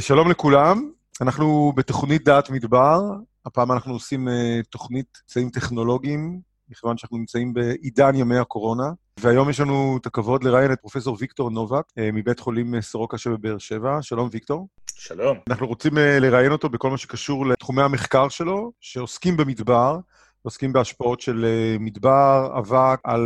[0.00, 3.00] שלום לכולם, אנחנו בתוכנית דעת מדבר,
[3.46, 4.30] הפעם אנחנו עושים uh,
[4.70, 8.90] תוכנית אמצעים טכנולוגיים, מכיוון שאנחנו נמצאים בעידן ימי הקורונה,
[9.20, 13.18] והיום יש לנו את הכבוד לראיין את פרופסור ויקטור נובק uh, מבית חולים uh, סורוקה
[13.18, 13.98] שבבאר שבע.
[14.02, 14.68] שלום, ויקטור.
[14.94, 15.38] שלום.
[15.50, 19.98] אנחנו רוצים uh, לראיין אותו בכל מה שקשור לתחומי המחקר שלו, שעוסקים במדבר,
[20.42, 23.20] עוסקים בהשפעות של uh, מדבר, אבק, על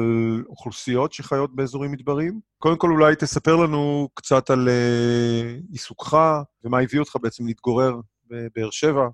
[0.48, 2.40] אוכלוסיות שחיות באזורים מדבריים.
[2.58, 6.16] קודם כל, אולי תספר לנו קצת על uh, עיסוקך
[6.64, 7.94] ומה הביא אותך בעצם להתגורר
[8.26, 9.08] בבאר שבע,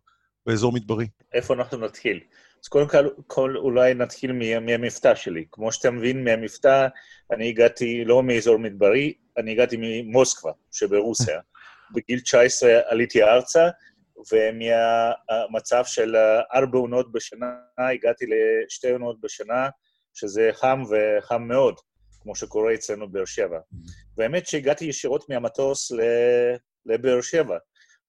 [0.47, 1.07] באזור מדברי.
[1.35, 2.21] איפה אנחנו נתחיל?
[2.63, 5.45] אז קודם כל, כל אולי נתחיל מהמבטא שלי.
[5.53, 6.87] כמו שאתה מבין מהמבטא,
[7.33, 11.41] אני הגעתי לא מאזור מדברי, אני הגעתי ממוסקבה שברוסיה.
[11.95, 13.69] בגיל 19 עליתי ארצה,
[14.33, 16.17] ומהמצב של
[16.55, 17.47] ארבע עונות בשנה
[17.93, 19.69] הגעתי לשתי עונות בשנה,
[20.15, 21.75] שזה חם וחם מאוד,
[22.23, 23.59] כמו שקורה אצלנו בבאר שבע.
[24.17, 25.93] והאמת שהגעתי ישירות מהמטוס
[26.87, 27.59] לבאר שבע,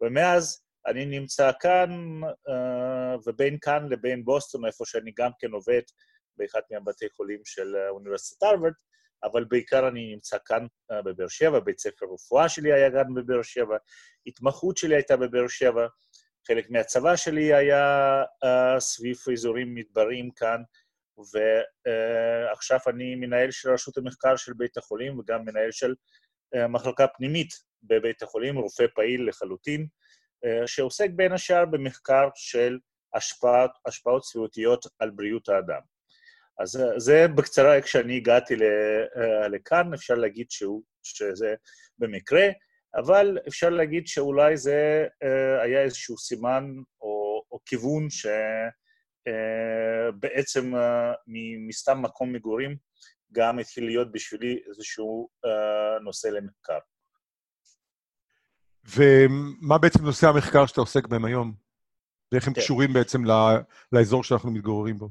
[0.01, 2.21] ומאז אני נמצא כאן,
[3.25, 5.81] ובין כאן לבין בוסטון, איפה שאני גם כן עובד
[6.37, 8.73] באחד מהבתי חולים של אוניברסיטת הרווארד,
[9.23, 13.41] אבל בעיקר אני נמצא כאן uh, בבאר שבע, בית ספר רפואה שלי היה גם בבאר
[13.41, 13.77] שבע,
[14.27, 15.87] התמחות שלי הייתה בבאר שבע,
[16.47, 20.61] חלק מהצבא שלי היה uh, סביב אזורים מדבריים כאן,
[21.17, 25.93] ועכשיו uh, אני מנהל של רשות המחקר של בית החולים וגם מנהל של
[26.55, 27.49] uh, מחלקה פנימית
[27.83, 29.87] בבית החולים, רופא פעיל לחלוטין,
[30.45, 32.77] uh, שעוסק בין השאר במחקר של
[33.13, 35.81] השפעות, השפעות סביבתיות על בריאות האדם.
[36.59, 38.55] אז זה בקצרה איך שאני הגעתי
[39.51, 41.55] לכאן, אפשר להגיד שהוא, שזה
[41.97, 42.47] במקרה,
[42.95, 45.07] אבל אפשר להגיד שאולי זה
[45.63, 46.63] היה איזשהו סימן
[47.01, 48.07] או, או כיוון
[50.09, 50.73] שבעצם
[51.67, 52.77] מסתם מקום מגורים
[53.31, 55.29] גם התחיל להיות בשבילי איזשהו
[56.03, 56.79] נושא למחקר.
[58.95, 61.53] ומה בעצם נושא המחקר שאתה עוסק בהם היום?
[62.31, 62.61] ואיך הם כן.
[62.61, 63.23] קשורים בעצם
[63.91, 65.09] לאזור שאנחנו מתגוררים בו?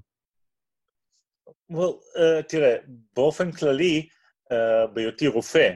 [1.72, 2.76] well, uh, תראה,
[3.16, 4.08] באופן כללי,
[4.52, 5.74] uh, בהיותי רופא,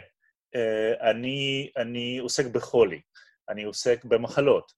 [1.01, 3.01] אני, אני עוסק בחולי,
[3.49, 4.73] אני עוסק במחלות.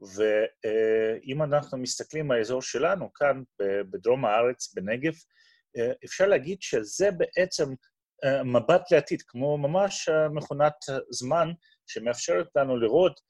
[0.00, 3.42] ואם uh, אנחנו מסתכלים על האזור שלנו, כאן
[3.90, 7.64] בדרום הארץ, בנגב, uh, אפשר להגיד שזה בעצם
[8.44, 10.74] מבט לעתיד, כמו ממש מכונת
[11.10, 11.48] זמן
[11.86, 13.20] שמאפשרת לנו לראות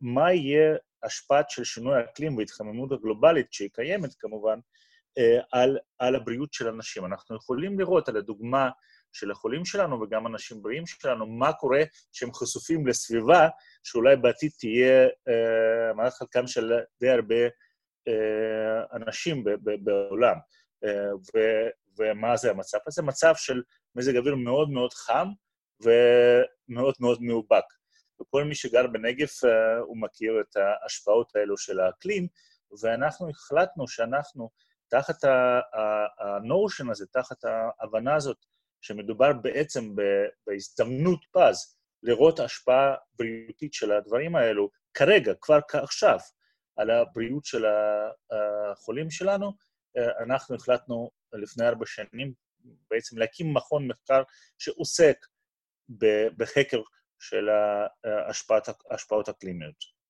[0.00, 4.58] מה יהיה השפעת של שינוי האקלים וההתחממות הגלובלית, שהיא קיימת כמובן,
[5.18, 7.04] אה, על, על הבריאות של אנשים.
[7.06, 8.70] אנחנו יכולים לראות על הדוגמה
[9.12, 13.48] של החולים שלנו וגם אנשים בריאים שלנו, מה קורה כשהם חשופים לסביבה
[13.82, 17.44] שאולי בעתיד תהיה אה, מנת חלקם של די הרבה
[18.08, 20.36] אה, אנשים ב, ב, בעולם.
[20.84, 21.38] אה, ו,
[21.98, 23.02] ומה זה המצב הזה?
[23.02, 23.62] מצב של
[23.94, 25.28] מזג אוויר מאוד מאוד חם
[25.80, 27.64] ומאוד מאוד מאובק.
[28.20, 32.26] וכל מי שגר בנגב, אה, הוא מכיר את ההשפעות האלו של האקלים,
[32.82, 34.50] ואנחנו החלטנו שאנחנו
[34.88, 35.24] תחת
[36.18, 38.36] הנושן הזה, תחת ההבנה הזאת,
[38.82, 39.94] שמדובר בעצם
[40.46, 46.18] בהזדמנות פז לראות השפעה בריאותית של הדברים האלו, כרגע, כבר עכשיו,
[46.76, 47.64] על הבריאות של
[48.72, 49.52] החולים שלנו,
[50.24, 52.32] אנחנו החלטנו לפני ארבע שנים
[52.90, 54.22] בעצם להקים מכון מחקר
[54.58, 55.16] שעוסק
[56.36, 56.80] בחקר
[57.20, 57.48] של
[58.90, 60.02] ההשפעות אקלימיות.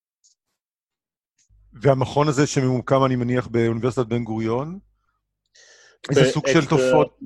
[1.83, 4.79] והמכון הזה שממוקם, אני מניח, באוניברסיטת בן גוריון?
[6.11, 7.19] איזה סוג של תופעות?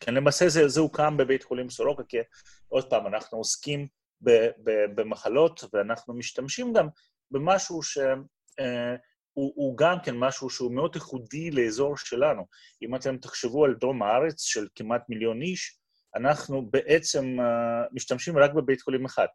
[0.00, 2.16] כן, למעשה זה, זה הוקם בבית חולים סורוקה, כי
[2.68, 3.88] עוד פעם, אנחנו עוסקים
[4.20, 4.30] ב,
[4.64, 6.88] ב, במחלות, ואנחנו משתמשים גם
[7.30, 8.14] במשהו שהוא
[8.60, 12.46] אה, גם כן משהו שהוא מאוד ייחודי לאזור שלנו.
[12.82, 15.78] אם אתם תחשבו על דרום הארץ של כמעט מיליון איש,
[16.16, 19.26] אנחנו בעצם אה, משתמשים רק בבית חולים אחד.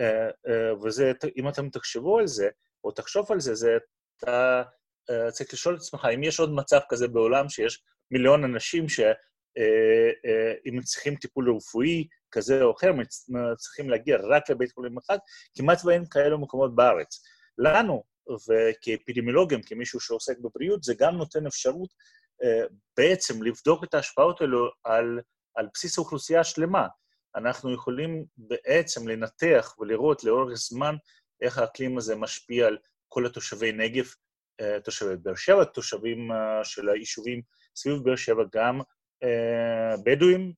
[0.00, 2.48] אה, אה, וזה, אם אתם תחשבו על זה,
[2.84, 3.76] או תחשוב על זה, זה
[4.16, 4.62] אתה
[5.10, 8.88] uh, צריך לשאול את עצמך, אם יש עוד מצב כזה בעולם שיש מיליון אנשים
[9.58, 12.90] שאם uh, uh, צריכים טיפול רפואי כזה או אחר,
[13.56, 15.18] צריכים להגיע רק לבית חולים אחד,
[15.56, 17.22] כמעט ואין כאלו מקומות בארץ.
[17.58, 18.02] לנו,
[18.48, 21.88] וכאפידמיולוגים, כמישהו שעוסק בבריאות, זה גם נותן אפשרות
[22.42, 25.20] uh, בעצם לבדוק את ההשפעות האלו על,
[25.54, 26.86] על בסיס אוכלוסייה שלמה.
[27.36, 30.94] אנחנו יכולים בעצם לנתח ולראות לאורך זמן
[31.40, 34.04] איך האקלים הזה משפיע על כל התושבי נגב,
[34.60, 37.42] אה, תושבי באר שבע, תושבים אה, של היישובים
[37.76, 38.84] סביב באר שבע, גם אה,
[40.04, 40.52] בדואים,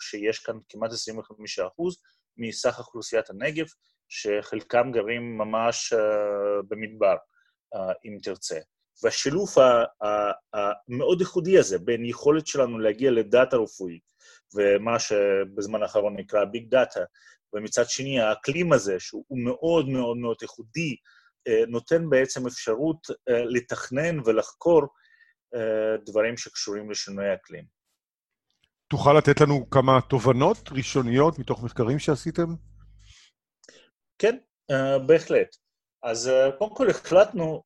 [0.00, 1.96] שיש כאן כמעט 25 אחוז
[2.36, 3.66] מסך אוכלוסיית הנגב,
[4.08, 5.92] שחלקם גרים ממש
[6.68, 7.16] במדבר,
[8.04, 8.58] אם תרצה.
[9.02, 9.54] והשילוב
[10.52, 14.12] המאוד ייחודי הזה בין יכולת שלנו להגיע לדאטה רפואית,
[14.54, 17.00] ומה שבזמן האחרון נקרא ביג דאטה,
[17.54, 20.96] ומצד שני האקלים הזה, שהוא מאוד מאוד מאוד ייחודי,
[21.68, 24.82] נותן בעצם אפשרות לתכנן ולחקור
[26.06, 27.81] דברים שקשורים לשינוי אקלים.
[28.92, 32.54] תוכל לתת לנו כמה תובנות ראשוניות מתוך מחקרים שעשיתם?
[34.18, 34.36] כן,
[35.06, 35.56] בהחלט.
[36.02, 37.62] אז קודם כל החלטנו,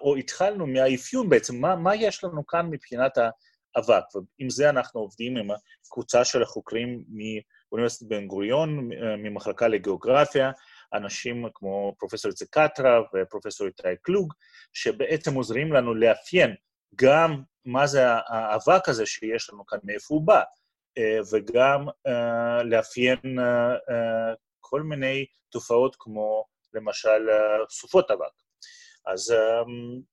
[0.00, 5.36] או התחלנו מהאפיון בעצם, מה, מה יש לנו כאן מבחינת האבק, ועם זה אנחנו עובדים
[5.36, 5.48] עם
[5.86, 8.88] הקבוצה של החוקרים מאוניברסיטת בן גוריון,
[9.18, 10.50] ממחלקה לגיאוגרפיה,
[10.94, 14.32] אנשים כמו פרופסור איציק קטרה ופרופסור איתי קלוג,
[14.72, 16.54] שבעצם עוזרים לנו לאפיין
[16.94, 20.42] גם מה זה האבק הזה שיש לנו כאן, מאיפה הוא בא,
[21.32, 21.86] וגם
[22.64, 23.18] לאפיין
[24.60, 26.44] כל מיני תופעות כמו
[26.74, 27.28] למשל
[27.70, 28.32] סופות אבק.
[29.06, 29.34] אז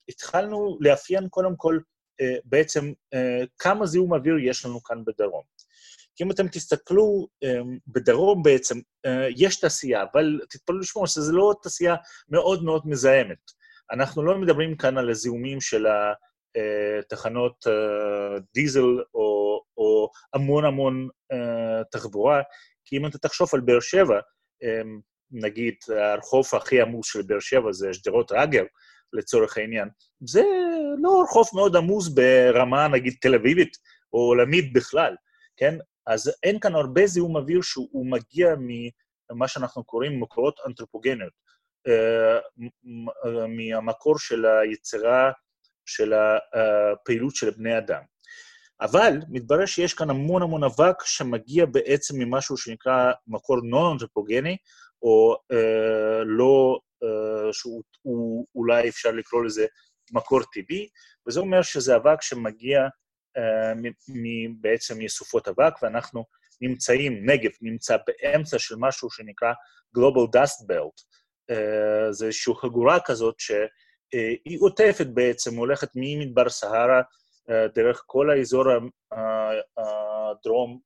[0.09, 1.79] התחלנו לאפיין קודם כל
[2.45, 2.91] בעצם
[3.59, 5.43] כמה זיהום אוויר יש לנו כאן בדרום.
[6.15, 7.27] כי אם אתם תסתכלו,
[7.87, 8.79] בדרום בעצם
[9.37, 11.95] יש תעשייה, אבל תתפלאו לשמוע שזו לא תעשייה
[12.29, 13.51] מאוד מאוד מזהמת.
[13.91, 15.85] אנחנו לא מדברים כאן על הזיהומים של
[17.00, 17.65] התחנות
[18.53, 21.07] דיזל או, או המון המון
[21.92, 22.42] תחבורה,
[22.86, 24.19] כי אם אתה תחשוב על באר שבע,
[25.31, 28.63] נגיד הרחוב הכי עמוס של באר שבע זה שדרות רגר,
[29.13, 29.89] לצורך העניין,
[30.25, 30.42] זה
[31.01, 33.77] לא רחוב מאוד עמוס ברמה, נגיד, תל אביבית
[34.13, 35.15] או עולמית בכלל,
[35.57, 35.77] כן?
[36.07, 41.33] אז אין כאן הרבה זיהום אוויר שהוא מגיע ממה שאנחנו קוראים מקורות אנתרופוגניות,
[43.57, 45.31] מהמקור של היצירה
[45.85, 48.01] של הפעילות של בני אדם.
[48.81, 54.57] אבל מתברר שיש כאן המון המון אבק שמגיע בעצם ממשהו שנקרא מקור נון-אנתרופוגני,
[55.01, 59.65] או אה, לא, אה, שהוא אולי אפשר לקרוא לזה
[60.11, 60.87] מקור טבעי,
[61.27, 62.87] וזה אומר שזה אבק שמגיע
[63.37, 63.73] אה,
[64.09, 66.25] מ, בעצם מסופות אבק, ואנחנו
[66.61, 69.53] נמצאים, נגב נמצא באמצע של משהו שנקרא
[69.97, 71.03] Global Dust Belt.
[71.49, 73.35] אה, זה איזושהי חגורה כזאת
[74.11, 77.01] שהיא עוטפת בעצם, הולכת ממדבר סהרה
[77.49, 78.63] אה, דרך כל האזור
[79.77, 80.79] הדרום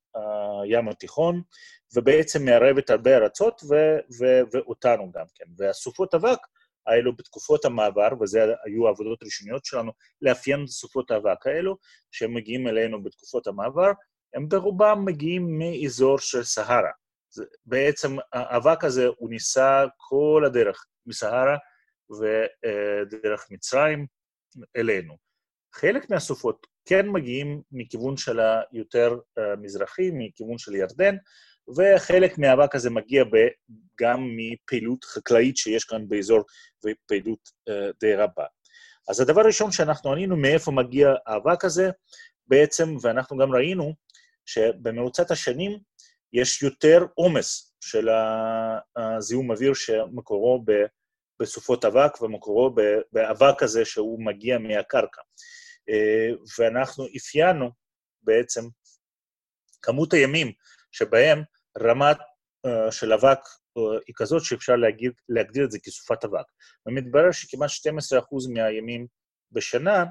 [0.63, 1.41] הים התיכון,
[1.95, 5.45] ובעצם מערבת הרבה ארצות ו- ו- ואותנו גם כן.
[5.57, 6.39] והסופות אבק
[6.87, 11.77] האלו בתקופות המעבר, וזה היו העבודות הראשוניות שלנו, לאפיין את סופות האבק האלו,
[12.11, 13.91] שהם מגיעים אלינו בתקופות המעבר,
[14.33, 16.91] הם ברובם מגיעים מאזור של סהרה.
[17.65, 21.57] בעצם האבק הזה, הוא ניסה כל הדרך מסהרה
[22.11, 24.05] ודרך מצרים
[24.77, 25.17] אלינו.
[25.75, 29.19] חלק מהסופות כן מגיעים מכיוון של היותר
[29.57, 31.15] מזרחי, מכיוון של ירדן,
[31.77, 33.23] וחלק מהאבק הזה מגיע
[34.01, 36.43] גם מפעילות חקלאית שיש כאן באזור,
[36.85, 37.49] ופעילות
[37.99, 38.45] די רבה.
[39.09, 41.89] אז הדבר הראשון שאנחנו ענינו מאיפה מגיע האבק הזה,
[42.47, 43.93] בעצם, ואנחנו גם ראינו
[44.45, 45.79] שבמרוצת השנים
[46.33, 48.09] יש יותר עומס של
[48.95, 50.65] הזיהום אוויר שמקורו
[51.39, 52.75] בסופות אבק ומקורו
[53.11, 55.21] באבק הזה שהוא מגיע מהקרקע.
[55.89, 56.29] אה,
[56.59, 57.69] ואנחנו אפיינו
[58.21, 58.61] בעצם
[59.81, 60.51] כמות הימים
[60.91, 61.41] שבהם
[61.79, 62.17] רמת
[62.67, 63.39] uh, של אבק
[63.79, 66.45] uh, היא כזאת שאפשר להגיד, להגדיר את זה כסופת אבק.
[66.85, 69.07] ומתברר שכמעט 12% מהימים
[69.51, 70.05] בשנה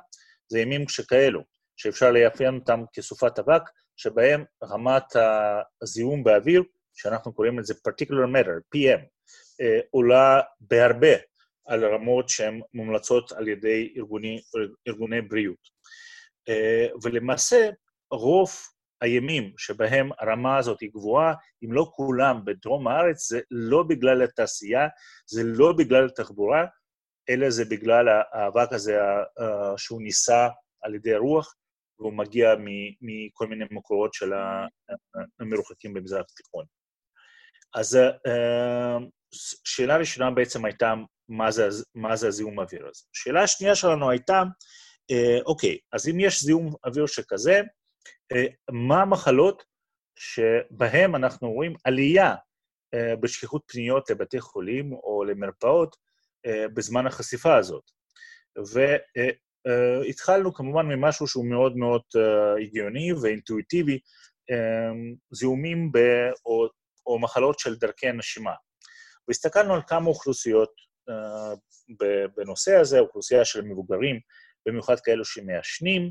[0.49, 1.41] זה ימים שכאלו,
[1.77, 3.63] שאפשר לאפיין אותם כסופת אבק,
[3.97, 5.17] שבהם רמת
[5.83, 6.63] הזיהום באוויר,
[6.95, 9.01] שאנחנו קוראים לזה particular matter, PM,
[9.91, 11.15] עולה בהרבה
[11.67, 14.41] על רמות שהן מומלצות על ידי ארגוני,
[14.89, 15.69] ארגוני בריאות.
[16.49, 17.71] אה, ולמעשה,
[18.11, 18.51] רוב
[19.01, 21.35] הימים שבהם הרמה הזאת היא גבוהה,
[21.65, 24.89] אם לא כולם בדרום הארץ, זה לא בגלל התעשייה,
[25.27, 26.67] זה לא בגלל התחבורה,
[27.29, 28.99] אלא זה בגלל האבק הזה
[29.77, 30.49] שהוא נישא
[30.83, 31.55] על ידי הרוח,
[31.99, 32.55] והוא מגיע
[33.01, 34.33] מכל מיני מקורות של
[35.41, 36.65] המרוחקים במזרח התיכון.
[37.75, 37.97] אז
[38.27, 38.99] אה,
[39.65, 40.95] שאלה ראשונה בעצם הייתה,
[41.29, 43.03] מה זה, מה זה הזיהום האוויר הזה?
[43.15, 44.43] השאלה השנייה שלנו הייתה,
[45.11, 47.61] אה, אוקיי, אז אם יש זיהום אוויר שכזה,
[48.33, 49.65] אה, מה המחלות
[50.19, 52.35] שבהן אנחנו רואים עלייה
[52.95, 55.97] אה, בשכיחות פניות לבתי חולים או למרפאות
[56.75, 57.91] בזמן החשיפה הזאת?
[59.67, 62.03] והתחלנו כמובן ממשהו שהוא מאוד מאוד
[62.63, 63.99] הגיוני ואינטואיטיבי,
[65.31, 65.99] זיהומים ב,
[66.47, 66.67] או,
[67.07, 68.53] או מחלות של דרכי הנשימה.
[69.29, 70.71] והסתכלנו על כמה אוכלוסיות
[71.11, 72.05] uh,
[72.37, 74.21] בנושא הזה, אוכלוסייה של מבוגרים,
[74.67, 76.11] במיוחד כאלו שמעשנים,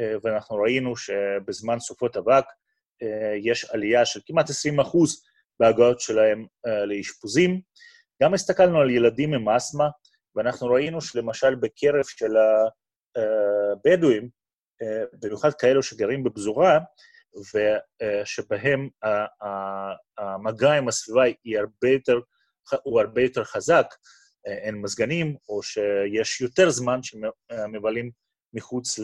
[0.00, 3.06] uh, ואנחנו ראינו שבזמן סופות אבק uh,
[3.42, 5.22] יש עלייה של כמעט 20 אחוז
[5.60, 6.46] בהגעות שלהם
[6.86, 7.60] לאשפוזים.
[8.22, 9.88] גם הסתכלנו על ילדים עם אסתמה,
[10.36, 12.30] ואנחנו ראינו שלמשל בקרב של
[13.16, 14.28] הבדואים,
[15.22, 16.78] במיוחד כאלו שגרים בפזורה,
[17.54, 18.88] ושבהם
[20.18, 22.20] המגע עם הסביבה היא הרבה יותר,
[22.82, 23.86] הוא הרבה יותר חזק,
[24.44, 28.10] אין מזגנים, או שיש יותר זמן שמבלים
[28.52, 28.98] מחוץ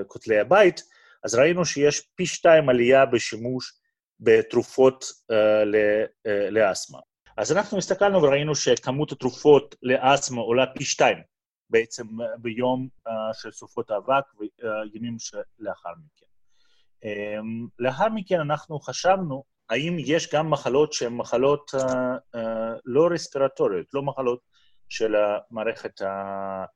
[0.00, 0.82] לכותלי הבית,
[1.24, 3.72] אז ראינו שיש פי שתיים עלייה בשימוש
[4.20, 5.04] בתרופות
[6.50, 6.98] לאסתמה.
[7.36, 11.18] אז אנחנו הסתכלנו וראינו שכמות התרופות לאסתמה עולה פי שתיים
[11.70, 12.06] בעצם
[12.38, 12.88] ביום
[13.32, 16.26] של סופות האבק וימים שלאחר מכן.
[17.78, 21.70] לאחר מכן אנחנו חשבנו האם יש גם מחלות שהן מחלות
[22.84, 24.40] לא רספירטוריות, לא מחלות
[24.88, 25.14] של
[25.50, 26.00] מערכת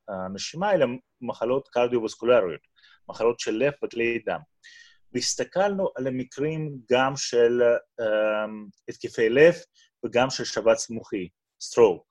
[0.09, 0.87] הנשימה, אלא
[1.21, 2.61] מחלות קרדיו-וסקולריות,
[3.09, 4.41] מחלות של לב וכלי דם.
[5.13, 7.63] והסתכלנו על המקרים גם של
[8.89, 9.55] התקפי לב
[10.07, 11.29] וגם של שבץ מוחי,
[11.63, 12.05] סטרוק.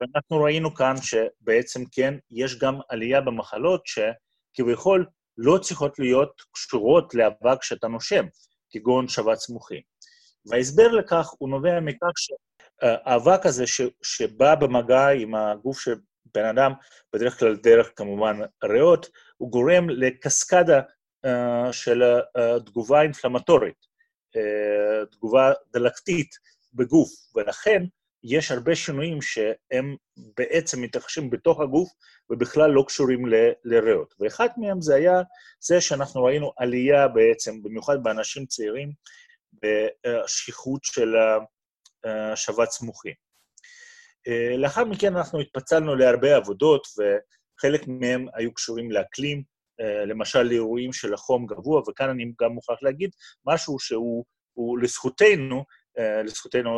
[0.00, 5.06] ואנחנו ראינו כאן שבעצם כן, יש גם עלייה במחלות שכביכול
[5.38, 8.26] לא צריכות להיות קשורות לאבק שאתה נושם,
[8.70, 9.80] כגון שבץ מוחי.
[10.46, 15.94] וההסבר לכך הוא נובע מכך שהאבק הזה ש, שבא במגע עם הגוף של
[16.34, 16.72] בן אדם,
[17.12, 20.80] בדרך כלל דרך כמובן ריאות, הוא גורם לקסקדה
[21.26, 23.86] uh, של uh, תגובה אינפלמטורית,
[24.36, 26.34] uh, תגובה דלקתית
[26.74, 27.82] בגוף, ולכן
[28.24, 29.96] יש הרבה שינויים שהם
[30.36, 31.88] בעצם מתרחשים בתוך הגוף
[32.30, 34.14] ובכלל לא קשורים ל- לריאות.
[34.20, 35.22] ואחד מהם זה היה
[35.60, 38.92] זה שאנחנו ראינו עלייה בעצם, במיוחד באנשים צעירים,
[39.62, 41.14] בשכיחות של
[42.34, 43.12] שבץ מוחי.
[44.58, 49.42] לאחר מכן אנחנו התפצלנו להרבה עבודות, וחלק מהם היו קשורים לאקלים,
[50.06, 53.10] למשל לאירועים של החום גבוה, וכאן אני גם מוכרח להגיד
[53.46, 54.24] משהו שהוא
[54.82, 55.64] לזכותנו,
[56.24, 56.70] לזכותנו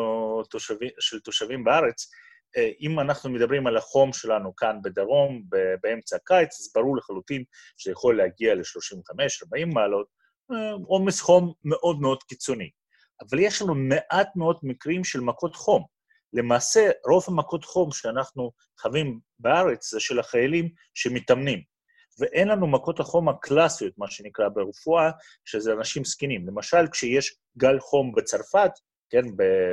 [0.50, 2.10] תושבים, של תושבים בארץ,
[2.80, 5.42] אם אנחנו מדברים על החום שלנו כאן בדרום,
[5.82, 7.44] באמצע הקיץ, אז ברור לחלוטין
[7.78, 10.06] שיכול להגיע ל-35-40 מעלות,
[10.86, 12.70] עומס חום מאוד מאוד קיצוני.
[13.20, 15.84] אבל יש לנו מעט מאוד מקרים של מכות חום.
[16.32, 21.62] למעשה, רוב המכות חום שאנחנו חווים בארץ זה של החיילים שמתאמנים.
[22.18, 25.10] ואין לנו מכות החום הקלאסיות, מה שנקרא ברפואה,
[25.44, 26.46] שזה אנשים זקנים.
[26.48, 28.70] למשל, כשיש גל חום בצרפת,
[29.10, 29.24] כן,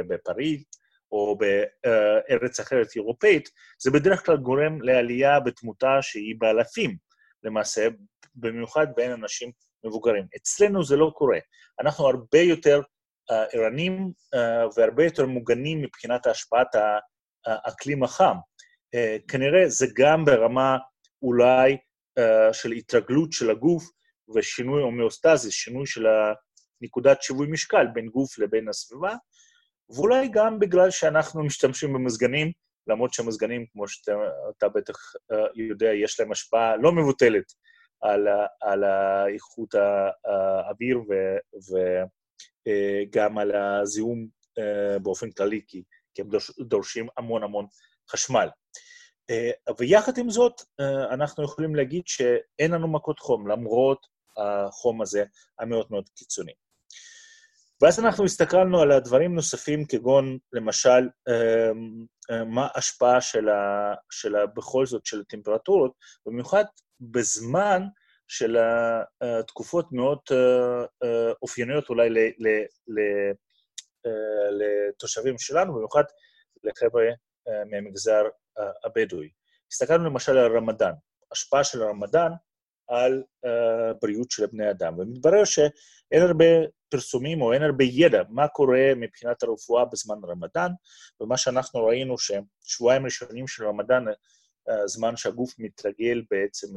[0.07, 0.63] בפריז,
[1.11, 3.49] או בארץ אחרת אירופאית,
[3.81, 6.97] זה בדרך כלל גורם לעלייה בתמותה שהיא באלפים,
[7.43, 7.87] למעשה,
[8.35, 9.51] במיוחד בין אנשים
[9.85, 10.25] מבוגרים.
[10.37, 11.39] אצלנו זה לא קורה.
[11.81, 12.81] אנחנו הרבה יותר
[13.53, 14.11] ערנים
[14.75, 16.67] והרבה יותר מוגנים מבחינת השפעת
[17.45, 18.35] האקלים החם.
[19.27, 20.77] כנראה זה גם ברמה
[21.21, 21.77] אולי
[22.51, 23.83] של התרגלות של הגוף
[24.35, 26.05] ושינוי הומאוסטזיס, שינוי של
[26.81, 29.15] נקודת שיווי משקל בין גוף לבין הסביבה,
[29.89, 32.51] ואולי גם בגלל שאנחנו משתמשים במזגנים,
[32.87, 34.95] למרות שהמזגנים, כמו שאתה בטח
[35.55, 37.53] יודע, יש להם השפעה לא מבוטלת
[38.01, 38.27] על,
[38.61, 38.83] על
[39.33, 39.75] איכות
[40.25, 40.99] האוויר
[43.07, 44.27] וגם על הזיהום
[45.01, 45.83] באופן כללי, כי,
[46.19, 47.65] הם דורשים המון המון
[48.11, 48.49] חשמל.
[49.79, 50.61] ויחד עם זאת,
[51.13, 55.23] אנחנו יכולים להגיד שאין לנו מכות חום, למרות החום הזה
[55.59, 56.53] המאוד מאוד קיצוני.
[57.81, 61.09] ואז אנחנו הסתכלנו על הדברים נוספים, כגון, למשל,
[62.45, 63.45] מה ההשפעה של,
[64.11, 65.91] של ה, בכל זאת, של הטמפרטורות,
[66.25, 66.63] במיוחד
[67.01, 67.81] בזמן
[68.27, 68.57] של
[69.21, 70.19] התקופות מאוד
[71.41, 72.47] אופייניות אולי ל, ל,
[72.87, 72.99] ל,
[74.59, 76.03] לתושבים שלנו, במיוחד
[76.63, 77.05] לחבר'ה
[77.71, 78.23] מהמגזר
[78.85, 79.29] הבדואי.
[79.71, 80.93] הסתכלנו למשל על רמדאן,
[81.31, 82.31] השפעה של הרמדאן
[82.87, 83.23] על
[84.01, 86.45] בריאות של בני אדם, ומתברר שאין הרבה
[86.89, 90.71] פרסומים או אין הרבה ידע מה קורה מבחינת הרפואה בזמן רמדאן,
[91.21, 94.05] ומה שאנחנו ראינו ששבועיים ראשונים של רמדאן,
[94.85, 96.67] זמן שהגוף מתרגל בעצם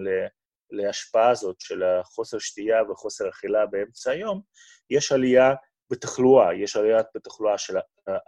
[0.70, 4.40] להשפעה הזאת של החוסר שתייה וחוסר אכילה באמצע היום,
[4.90, 5.54] יש עלייה
[5.90, 7.76] בתחלואה, יש עלייה בתחלואה של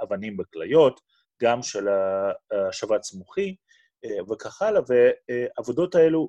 [0.03, 1.01] אבנים בכליות,
[1.43, 1.89] גם של
[2.53, 3.57] השבץ מוחי
[4.31, 6.29] וכך הלאה, והעבודות האלו,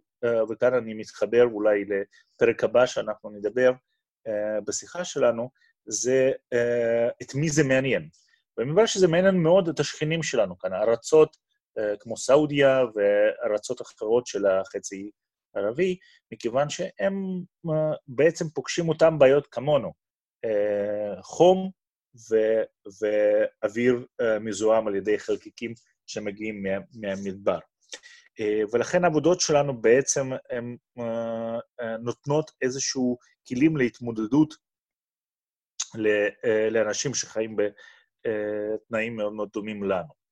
[0.49, 3.71] וכאן אני מתחבר אולי לפרק הבא שאנחנו נדבר,
[4.67, 5.49] בשיחה שלנו,
[5.85, 6.31] זה
[7.21, 8.09] את מי זה מעניין.
[8.57, 11.37] ומבחינת שזה מעניין מאוד את השכנים שלנו כאן, ארצות
[11.99, 15.11] כמו סעודיה וארצות אחרות של החצי
[15.55, 15.97] הערבי,
[16.33, 17.13] מכיוון שהם
[18.07, 19.93] בעצם פוגשים אותם בעיות כמונו,
[21.21, 21.71] חום
[22.31, 22.63] ו-
[23.01, 24.05] ואוויר
[24.41, 25.73] מזוהם על ידי חלקיקים
[26.07, 27.59] שמגיעים מה- מהמדבר.
[28.73, 30.77] ולכן העבודות שלנו בעצם הן
[31.99, 33.17] נותנות איזשהו
[33.49, 34.53] כלים להתמודדות
[36.71, 40.22] לאנשים שחיים בתנאים מאוד מאוד דומים לנו.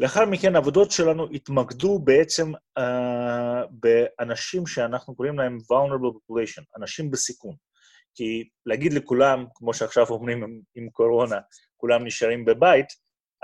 [0.00, 2.82] לאחר מכן, העבודות שלנו התמקדו בעצם uh,
[3.70, 7.54] באנשים שאנחנו קוראים להם vulnerable population, אנשים בסיכון.
[8.14, 11.38] כי להגיד לכולם, כמו שעכשיו אומרים עם, עם קורונה,
[11.76, 12.86] כולם נשארים בבית,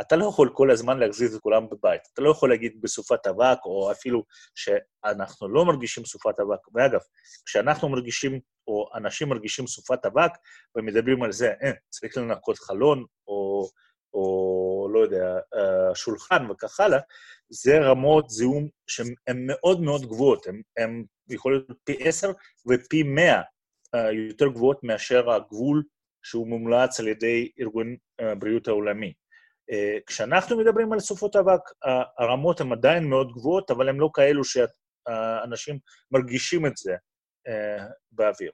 [0.01, 2.01] אתה לא יכול כל הזמן להחזיר את כולם בבית.
[2.15, 6.61] אתה לא יכול להגיד בסופת אבק, או אפילו שאנחנו לא מרגישים סופת אבק.
[6.75, 7.01] ואגב,
[7.47, 10.31] כשאנחנו מרגישים, או אנשים מרגישים סופת אבק,
[10.77, 13.69] ומדברים על זה, אה, צריך לנקות חלון, או,
[14.17, 16.99] או לא יודע, אה, שולחן וכך הלאה,
[17.51, 19.15] זה רמות זיהום שהן
[19.47, 20.47] מאוד מאוד גבוהות.
[20.77, 22.33] הן יכולות להיות פי עשר
[22.71, 23.43] ופי מאה
[23.95, 25.83] אה, יותר גבוהות מאשר הגבול
[26.23, 29.13] שהוא מומלץ על ידי ארגון הבריאות העולמי.
[29.73, 31.61] אה, כשאנחנו מדברים על סופות אבק,
[32.19, 35.79] הרמות הן עדיין מאוד גבוהות, אבל הן לא כאלו שאנשים
[36.11, 36.95] מרגישים את זה
[37.49, 38.51] אה, באוויר.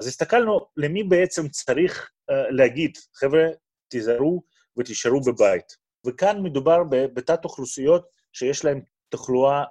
[0.00, 3.44] אז הסתכלנו למי בעצם צריך אה, להגיד, חבר'ה,
[3.88, 4.42] תיזהרו
[4.78, 5.64] ותישארו בבית.
[6.06, 9.64] וכאן מדובר בתת אוכלוסיות שיש להן תחלואה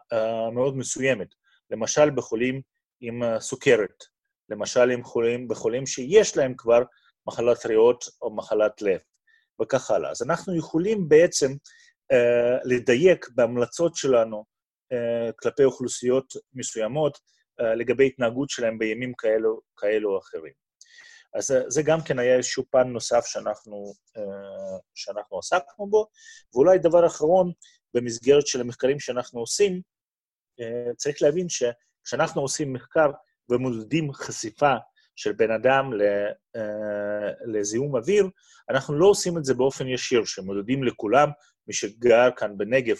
[0.53, 1.27] מאוד מסוימת.
[1.71, 2.61] למשל, בחולים
[3.01, 4.03] עם סוכרת,
[4.49, 6.83] למשל, עם חולים, בחולים שיש להם כבר
[7.27, 8.99] מחלת ריאות או מחלת לב.
[9.61, 10.11] וכך הלאה.
[10.11, 14.43] אז אנחנו יכולים בעצם uh, לדייק בהמלצות שלנו
[14.93, 20.64] uh, כלפי אוכלוסיות מסוימות uh, לגבי התנהגות שלהם בימים כאלו, כאלו או אחרים.
[21.35, 24.21] אז זה גם כן היה איזשהו פן נוסף שאנחנו, uh,
[24.95, 26.07] שאנחנו עסקנו בו.
[26.53, 27.51] ואולי דבר אחרון,
[27.93, 29.81] במסגרת של המחקרים שאנחנו עושים,
[30.61, 33.11] uh, צריך להבין שכשאנחנו עושים מחקר
[33.49, 34.75] ומודדים חשיפה
[35.15, 35.91] של בן אדם
[36.55, 38.29] אה, לזיהום אוויר,
[38.69, 41.29] אנחנו לא עושים את זה באופן ישיר, שמודדים לכולם,
[41.67, 42.95] מי שגר כאן בנגב,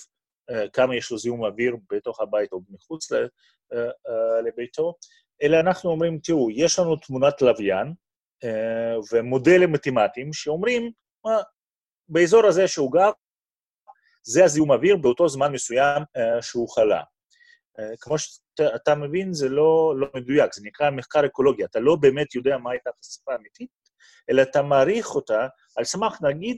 [0.49, 4.93] אה, כמה יש לו זיהום אוויר בתוך הבית או מחוץ אה, לביתו,
[5.43, 7.93] אלא אנחנו אומרים, תראו, יש לנו תמונת לוויין
[9.11, 10.91] ומודלים מתמטיים שאומרים,
[12.09, 13.11] באזור הזה שהוא גר,
[14.23, 16.03] זה הזיהום אוויר באותו זמן מסוים
[16.41, 17.01] שהוא חלה.
[17.99, 21.63] כמו שאתה מבין, זה לא, לא מדויק, זה נקרא מחקר אקולוגי.
[21.63, 23.69] אתה לא באמת יודע מה הייתה החשיפה האמיתית,
[24.29, 25.47] אלא אתה מעריך אותה
[25.77, 26.57] על סמך, נגיד,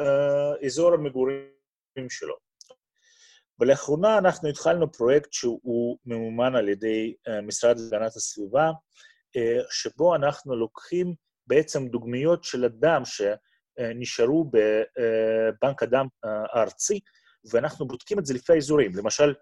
[0.00, 2.34] אה, אזור המגורים שלו.
[3.60, 8.70] ולאחרונה אנחנו התחלנו פרויקט שהוא ממומן על ידי אה, משרד להגנת הסביבה, אה,
[9.70, 11.14] שבו אנחנו לוקחים
[11.46, 17.00] בעצם דוגמיות של אדם שנשארו בבנק הדם הארצי,
[17.50, 18.92] ואנחנו בודקים את זה לפי האזורים.
[18.94, 19.34] למשל,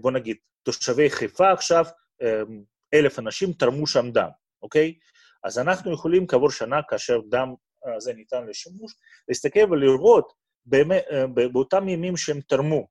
[0.00, 1.84] בוא נגיד, תושבי חיפה עכשיו,
[2.94, 4.28] אלף אנשים תרמו שם דם,
[4.62, 4.94] אוקיי?
[5.44, 7.54] אז אנחנו יכולים כעבור שנה, כאשר דם
[7.96, 8.94] הזה ניתן לשימוש,
[9.28, 10.32] להסתכל ולראות
[10.66, 11.04] באמת,
[11.52, 12.86] באותם ימים שהם תרמו.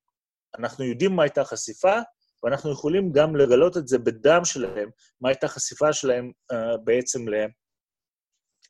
[0.60, 2.00] אנחנו יודעים מה הייתה חשיפה,
[2.44, 4.90] ואנחנו יכולים גם לגלות את זה בדם שלהם,
[5.22, 7.20] מה הייתה חשיפה שלהם uh, בעצם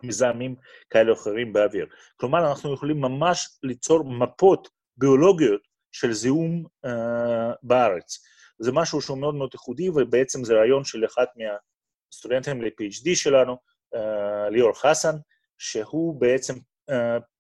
[0.04, 0.56] למזהמים
[0.90, 1.86] כאלה או אחרים באוויר.
[2.16, 6.90] כלומר, אנחנו יכולים ממש ליצור מפות ביולוגיות של זיהום uh,
[7.64, 8.20] בארץ.
[8.60, 13.58] זה משהו שהוא מאוד מאוד ייחודי, ובעצם זה רעיון של אחד מהסטודנטים ל-PhD שלנו,
[13.96, 14.00] uh,
[14.52, 15.16] ליאור חסן,
[15.58, 16.54] שהוא בעצם
[16.92, 16.94] uh,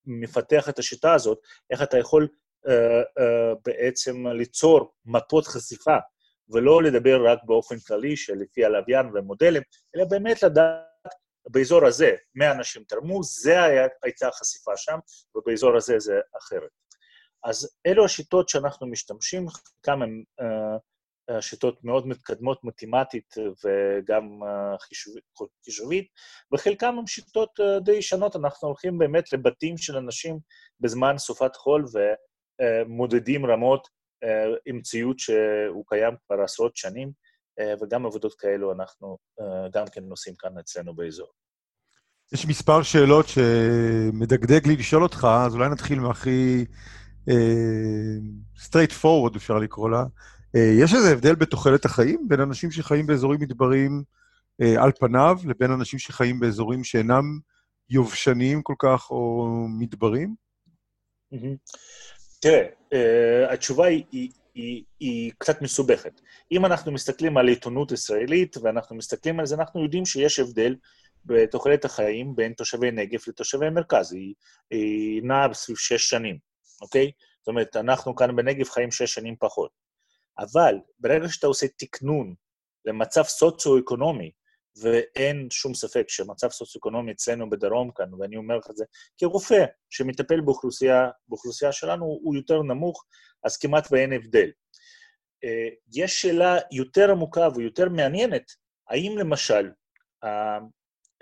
[0.06, 1.40] מפתח את השיטה הזאת,
[1.72, 2.28] איך אתה יכול
[2.68, 5.98] uh, uh, בעצם ליצור מפות חשיפה,
[6.50, 9.62] ולא לדבר רק באופן כללי שלפי הלוויין ומודלים,
[9.96, 10.84] אלא באמת לדעת
[11.50, 14.98] באזור הזה 100 אנשים תרמו, היה, הייתה החשיפה שם,
[15.36, 16.70] ובאזור הזה זה אחרת.
[17.44, 20.46] אז אלו השיטות שאנחנו משתמשים, חלקם הן uh,
[21.40, 24.76] שיטות מאוד מתקדמות מתמטית וגם אה,
[25.66, 26.08] חישובית,
[26.54, 28.36] וחלקם הן שיטות אה, די ישנות.
[28.36, 30.40] אנחנו הולכים באמת לבתים של אנשים
[30.80, 31.86] בזמן סופת חול
[32.62, 33.99] ומודדים רמות אה,
[34.66, 37.12] עם ציוד שהוא קיים כבר עשרות שנים,
[37.82, 39.18] וגם עבודות כאלו אנחנו
[39.74, 41.28] גם כן עושים כאן אצלנו באזור.
[42.34, 46.66] יש מספר שאלות שמדגדג לי לשאול אותך, אז אולי נתחיל מהכי
[48.58, 50.04] straight forward, אפשר לקרוא לה.
[50.56, 54.04] אה, יש איזה הבדל בתוחלת החיים בין אנשים שחיים באזורים מדבריים
[54.62, 57.24] אה, על פניו לבין אנשים שחיים באזורים שאינם
[57.90, 59.48] יובשניים כל כך או
[59.80, 60.36] מדברים?
[62.40, 66.22] תראה, uh, התשובה היא, היא, היא, היא קצת מסובכת.
[66.52, 70.76] אם אנחנו מסתכלים על עיתונות ישראלית ואנחנו מסתכלים על זה, אנחנו יודעים שיש הבדל
[71.26, 74.14] בתוחלת החיים בין תושבי נגב לתושבי מרכז.
[74.14, 74.34] היא,
[74.72, 76.38] היא נעה סביב שש שנים,
[76.82, 77.12] אוקיי?
[77.40, 79.72] זאת אומרת, אנחנו כאן בנגב חיים שש שנים פחות.
[80.40, 82.34] אבל ברגע שאתה עושה תקנון
[82.86, 84.32] למצב סוציו-אקונומי,
[84.82, 88.86] ואין שום ספק שמצב סוציו-אקונומי אצלנו בדרום כאן, ואני אומר לך את זה
[89.18, 93.06] כרופא שמטפל באוכלוסייה, באוכלוסייה שלנו, הוא יותר נמוך,
[93.44, 94.52] אז כמעט ואין הבדל.
[95.44, 98.52] אה, יש שאלה יותר עמוקה ויותר מעניינת,
[98.90, 99.72] האם למשל
[100.24, 100.60] אה,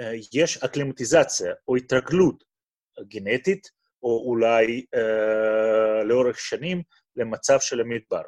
[0.02, 2.44] אה, יש אקלימטיזציה או התרגלות
[3.02, 3.68] גנטית,
[4.04, 4.86] או אולי
[6.04, 6.84] לאורך שנים,
[7.16, 8.22] למצב של המדבר.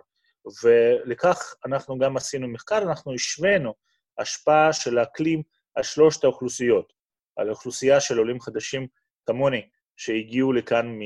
[0.63, 3.73] ולכך אנחנו גם עשינו מחקר, אנחנו השווינו
[4.19, 5.41] השפעה של האקלים
[5.75, 6.93] על שלושת האוכלוסיות,
[7.35, 8.87] על אוכלוסייה של עולים חדשים
[9.25, 9.61] כמוני,
[9.97, 10.99] שהגיעו לכאן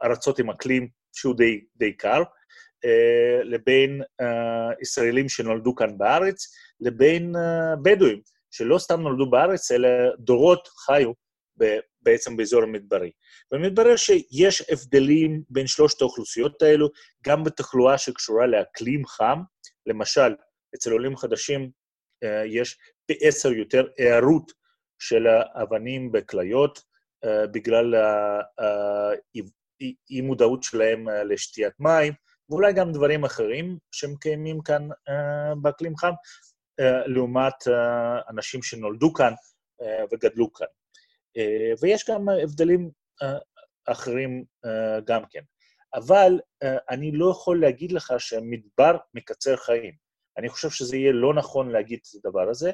[0.00, 2.22] מארצות עם אקלים שהוא די, די קר,
[3.44, 4.02] לבין
[4.82, 7.34] ישראלים שנולדו כאן בארץ, לבין
[7.82, 8.20] בדואים,
[8.50, 11.12] שלא סתם נולדו בארץ, אלא דורות חיו
[12.02, 13.10] בעצם באזור המדברי.
[13.52, 16.88] ומתברר שיש הבדלים בין שלושת האוכלוסיות האלו,
[17.26, 19.38] גם בתחלואה שקשורה לאקלים חם,
[19.86, 20.34] למשל,
[20.74, 21.70] אצל עולים חדשים
[22.24, 24.52] אה, יש פי עשר יותר הערות
[24.98, 26.82] של האבנים בכליות,
[27.24, 27.94] אה, בגלל
[28.58, 32.12] האי-מודעות שלהם אה, לשתיית מים,
[32.48, 34.88] ואולי גם דברים אחרים שהם קיימים כאן
[35.62, 36.12] באקלים חם,
[37.06, 37.54] לעומת
[38.28, 39.32] אנשים שנולדו כאן
[40.12, 40.66] וגדלו כאן.
[41.82, 42.90] ויש גם הבדלים
[43.86, 44.44] אחרים
[45.04, 45.40] גם כן.
[45.94, 46.40] אבל
[46.90, 49.94] אני לא יכול להגיד לך שהמדבר מקצר חיים.
[50.38, 52.70] אני חושב שזה יהיה לא נכון להגיד את הדבר הזה,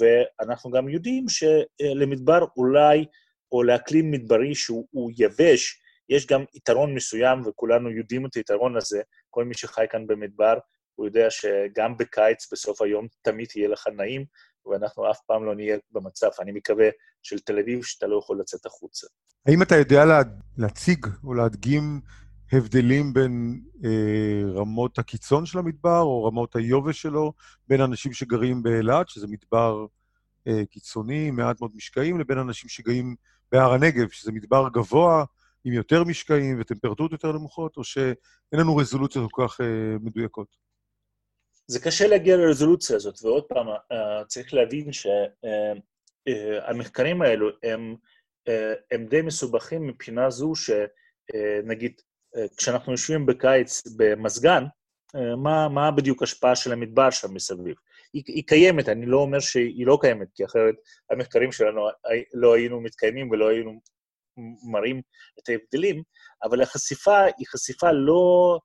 [0.00, 3.04] ואנחנו גם יודעים שלמדבר אולי,
[3.52, 9.02] או לאקלים מדברי שהוא יבש, יש גם יתרון מסוים, וכולנו יודעים את היתרון הזה.
[9.30, 10.58] כל מי שחי כאן במדבר,
[10.94, 14.24] הוא יודע שגם בקיץ, בסוף היום, תמיד יהיה לך נעים,
[14.66, 16.88] ואנחנו אף פעם לא נהיה במצב, אני מקווה,
[17.22, 19.06] של תל אביב, שאתה לא יכול לצאת החוצה.
[19.46, 20.22] האם אתה יודע לה,
[20.58, 22.00] להציג או להדגים
[22.56, 27.32] הבדלים בין אה, רמות הקיצון של המדבר, או רמות היובש שלו,
[27.68, 29.86] בין אנשים שגרים באילת, שזה מדבר
[30.48, 33.16] אה, קיצוני, מעט מאוד משקעים, לבין אנשים שגרים
[33.52, 35.24] בהר הנגב, שזה מדבר גבוה,
[35.64, 38.14] עם יותר משקעים וטמפרטורות יותר נמוכות, או שאין
[38.60, 39.66] לנו רזולוציות כל כך אה,
[40.00, 40.56] מדויקות?
[41.66, 44.90] זה קשה להגיע לרזולוציה הזאת, ועוד פעם, אה, צריך להבין
[46.26, 47.96] שהמחקרים אה, האלו הם,
[48.48, 52.00] אה, הם די מסובכים מבחינה זו שנגיד,
[52.56, 54.64] כשאנחנו יושבים בקיץ במזגן,
[55.36, 57.74] מה, מה בדיוק ההשפעה של המדבר שם מסביב?
[58.12, 60.74] היא, היא קיימת, אני לא אומר שהיא לא קיימת, כי אחרת
[61.10, 61.88] המחקרים שלנו
[62.34, 63.80] לא היינו מתקיימים ולא היינו
[64.70, 65.02] מראים
[65.38, 66.02] את ההבדלים,
[66.42, 68.58] אבל החשיפה היא חשיפה לא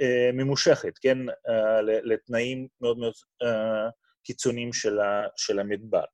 [0.00, 3.90] אה, ממושכת, כן, אה, לתנאים מאוד מאוד אה,
[4.24, 4.98] קיצוניים של,
[5.36, 6.04] של המדבר.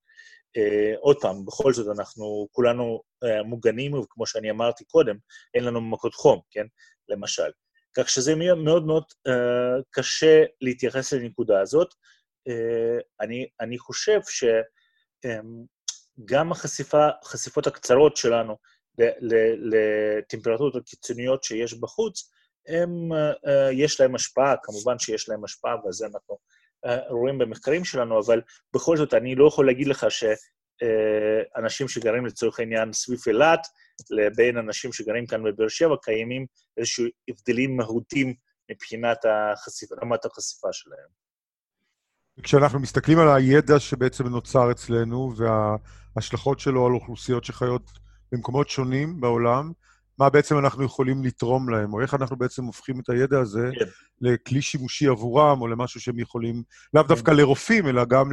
[1.01, 3.01] עוד פעם, בכל זאת, אנחנו כולנו
[3.45, 5.17] מוגנים, וכמו שאני אמרתי קודם,
[5.55, 6.67] אין לנו מכות חום, כן,
[7.11, 7.51] למשל.
[7.97, 9.05] כך שזה מאוד מאוד
[9.91, 11.95] קשה להתייחס לנקודה הזאת.
[13.21, 14.21] אני, אני חושב
[16.27, 18.57] שגם החשיפה, החשיפות הקצרות שלנו
[18.99, 22.31] לטמפרטורות הקיצוניות שיש בחוץ,
[22.69, 23.13] הם,
[23.47, 26.39] אה, יש להם השפעה, כמובן שיש להם השפעה, וזה אנחנו
[26.87, 28.41] אה, רואים במחקרים שלנו, אבל
[28.75, 30.07] בכל זאת, אני לא יכול להגיד לך
[30.83, 33.67] אה, שגרים לצורך העניין סביב אילת,
[34.11, 38.35] לבין אנשים שגרים כאן בבאר שבע, קיימים איזשהו הבדלים מהותיים
[38.71, 41.21] מבחינת החשיפה, רמת החשיפה שלהם.
[42.43, 47.83] כשאנחנו מסתכלים על הידע שבעצם נוצר אצלנו וההשלכות שלו על אוכלוסיות שחיות
[48.33, 49.73] במקומות שונים בעולם,
[50.19, 53.85] מה בעצם אנחנו יכולים לתרום להם, או איך אנחנו בעצם הופכים את הידע הזה כן.
[54.21, 56.63] לכלי שימושי עבורם, או למשהו שהם יכולים,
[56.95, 57.03] לאו.
[57.03, 58.33] דווקא לרופאים, אלא גם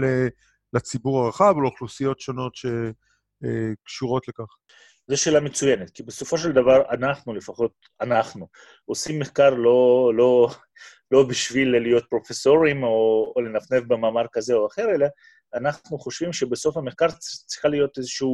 [0.74, 4.56] לציבור הרחב, או לאוכלוסיות שונות שקשורות אה, לכך.
[5.08, 8.48] זו שאלה מצוינת, כי בסופו של דבר אנחנו, לפחות אנחנו,
[8.86, 10.50] עושים מחקר לא, לא,
[11.12, 15.08] לא בשביל להיות פרופסורים או, או לנפנף במאמר כזה או אחר, אלא
[15.54, 17.08] אנחנו חושבים שבסוף המחקר
[17.46, 18.28] צריכה להיות איזושהי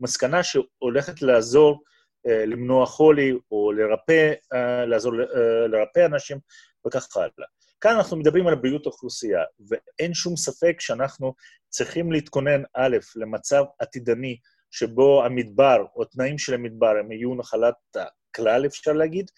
[0.00, 1.82] מסקנה שהולכת לעזור
[2.26, 6.38] אה, למנוע חולי או לרפא, אה, לעזור אה, לרפא אנשים
[6.86, 7.48] וכך הלאה.
[7.80, 11.34] כאן אנחנו מדברים על בריאות האוכלוסייה, ואין שום ספק שאנחנו
[11.68, 14.36] צריכים להתכונן, א', למצב עתידני
[14.70, 19.30] שבו המדבר, או תנאים של המדבר, הם יהיו נחלת הכלל, אפשר להגיד,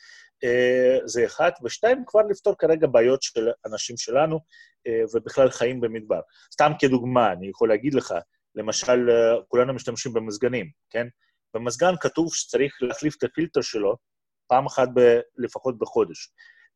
[1.04, 4.40] זה אחד, ושתיים, כבר לפתור כרגע בעיות של אנשים שלנו,
[5.14, 6.20] ובכלל חיים במדבר.
[6.52, 8.14] סתם כדוגמה, אני יכול להגיד לך,
[8.54, 9.10] למשל,
[9.48, 11.06] כולנו משתמשים במזגנים, כן?
[11.54, 13.96] במזגן כתוב שצריך להחליף את הפילטר שלו
[14.46, 16.28] פעם אחת ב, לפחות בחודש.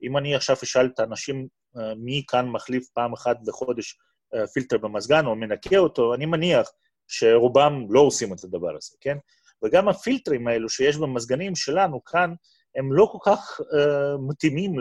[0.02, 3.98] אם אני עכשיו אשאל את האנשים אה, מי כאן מחליף פעם אחת בחודש
[4.34, 6.68] אה, פילטר במזגן או מנקה אותו, אני מניח
[7.08, 9.16] שרובם לא עושים את הדבר הזה, כן?
[9.64, 12.34] וגם הפילטרים האלו שיש במזגנים שלנו כאן,
[12.76, 14.72] הם לא כל כך uh, מתאימים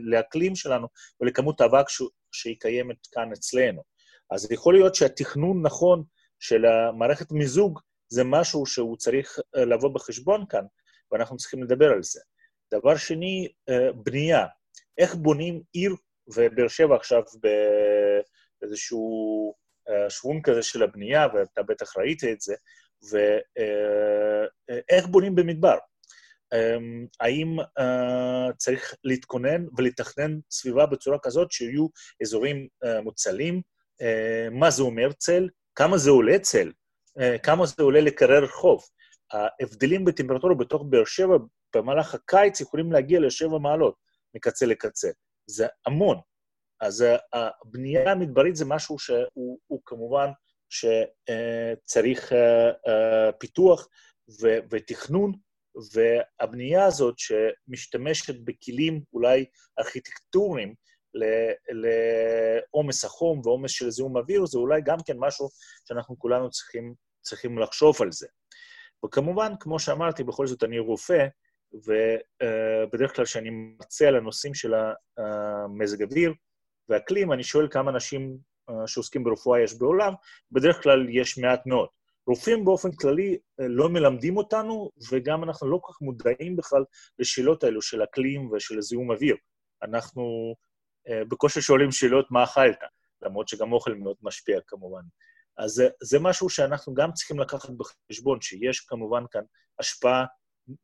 [0.00, 0.86] לאקלים שלנו
[1.20, 1.86] ולכמות האבק
[2.32, 3.82] שהיא קיימת כאן אצלנו.
[4.30, 6.04] אז יכול להיות שהתכנון נכון
[6.40, 10.64] של המערכת מיזוג זה משהו שהוא צריך לבוא בחשבון כאן,
[11.12, 12.20] ואנחנו צריכים לדבר על זה.
[12.72, 14.46] דבר שני, אה, בנייה.
[14.98, 15.94] איך בונים עיר,
[16.34, 17.22] ובאר שבע עכשיו
[18.62, 19.54] באיזשהו
[19.88, 22.54] אה, שוונג כזה של הבנייה, ואתה בטח ראית את זה,
[23.10, 25.76] ואיך בונים במדבר.
[27.20, 27.56] האם
[28.56, 31.86] צריך להתכונן ולתכנן סביבה בצורה כזאת שיהיו
[32.22, 32.68] אזורים
[33.02, 33.62] מוצלים?
[34.50, 35.48] מה זה אומר צל?
[35.74, 36.72] כמה זה עולה צל?
[37.42, 38.88] כמה זה עולה לקרר חוף.
[39.32, 41.36] ההבדלים בטמפרטורה בתוך באר שבע
[41.76, 43.94] במהלך הקיץ יכולים להגיע לשבע מעלות
[44.34, 45.10] מקצה לקצה.
[45.46, 46.20] זה המון.
[46.80, 50.28] אז הבנייה המדברית זה משהו שהוא כמובן
[50.70, 52.32] שצריך
[53.38, 53.88] פיתוח
[54.70, 55.32] ותכנון,
[55.92, 59.44] והבנייה הזאת שמשתמשת בכלים אולי
[59.78, 60.74] ארכיטקטוריים
[61.70, 65.48] לעומס החום ועומס של זיהום אוויר, זה אולי גם כן משהו
[65.88, 68.26] שאנחנו כולנו צריכים, צריכים לחשוב על זה.
[69.06, 71.26] וכמובן, כמו שאמרתי, בכל זאת אני רופא,
[71.74, 74.74] ובדרך כלל כשאני מרצה על הנושאים של
[75.18, 76.34] המזג אוויר
[76.88, 78.36] והאקלים, אני שואל כמה אנשים
[78.86, 80.12] שעוסקים ברפואה יש בעולם,
[80.50, 81.88] בדרך כלל יש מעט מאוד.
[82.26, 86.84] רופאים באופן כללי לא מלמדים אותנו, וגם אנחנו לא כל כך מודעים בכלל
[87.18, 89.36] לשאלות האלו של אקלים ושל זיהום אוויר.
[89.82, 90.54] אנחנו
[91.10, 92.78] בקושי שואלים שאלות מה אכלת,
[93.22, 95.02] למרות שגם אוכל מאוד משפיע כמובן.
[95.58, 99.42] אז זה, זה משהו שאנחנו גם צריכים לקחת בחשבון, שיש כמובן כאן
[99.78, 100.24] השפעה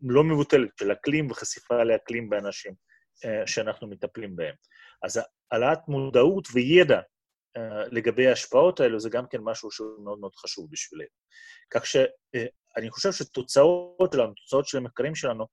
[0.01, 4.55] לא מבוטלת של אקלים וחשיפה לאקלים באנשים uh, שאנחנו מטפלים בהם.
[5.03, 7.01] אז העלאת מודעות וידע
[7.59, 7.61] uh,
[7.91, 11.09] לגבי ההשפעות האלו זה גם כן משהו שהוא מאוד מאוד חשוב בשבילנו.
[11.71, 15.47] כך שאני uh, חושב שתוצאות שלנו, תוצאות של המחקרים שלנו,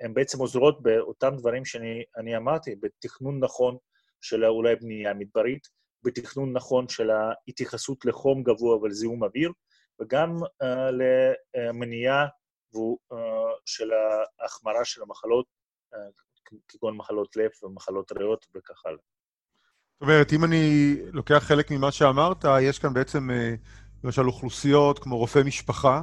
[0.00, 3.76] הן בעצם עוזרות באותם דברים שאני אמרתי, בתכנון נכון
[4.20, 5.68] של אולי בנייה מדברית,
[6.02, 9.52] בתכנון נכון של ההתייחסות לחום גבוה ולזיהום אוויר,
[10.00, 10.66] וגם uh,
[11.56, 12.26] למניעה
[12.76, 13.16] uh,
[13.66, 13.90] של
[14.40, 15.46] ההחמרה של המחלות,
[15.94, 15.96] uh,
[16.68, 18.98] כגון מחלות לב ומחלות ריאות וכך הלאה.
[19.92, 23.28] זאת אומרת, אם אני לוקח חלק ממה שאמרת, יש כאן בעצם,
[24.04, 26.02] למשל, אוכלוסיות כמו רופאי משפחה,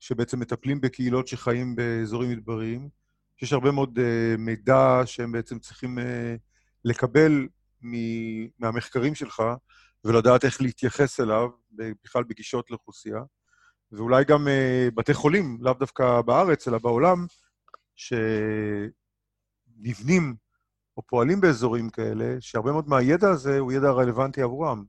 [0.00, 2.88] שבעצם מטפלים בקהילות שחיים באזורים מדבריים,
[3.36, 3.98] שיש הרבה מאוד
[4.38, 5.98] מידע שהם בעצם צריכים
[6.84, 7.48] לקבל
[8.58, 9.42] מהמחקרים שלך,
[10.04, 11.48] ולדעת איך להתייחס אליו,
[12.04, 13.20] בכלל בגישות לאוכלוסייה.
[13.92, 17.26] ואולי גם uh, בתי חולים, לאו דווקא בארץ, אלא בעולם,
[19.76, 20.34] שנבנים
[20.96, 24.84] או פועלים באזורים כאלה, שהרבה מאוד מהידע הזה הוא ידע רלוונטי עבורם.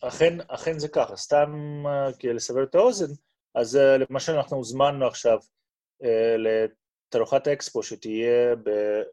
[0.00, 1.16] אכן, אכן זה ככה.
[1.16, 1.52] סתם
[1.86, 3.12] uh, לסבר את האוזן,
[3.54, 3.78] אז uh,
[4.10, 5.38] למשל אנחנו הוזמנו עכשיו
[6.02, 6.06] uh,
[7.10, 8.54] תערוכת אקספו שתהיה